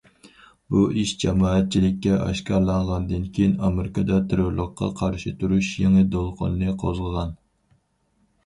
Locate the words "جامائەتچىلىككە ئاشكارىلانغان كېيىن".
1.23-3.53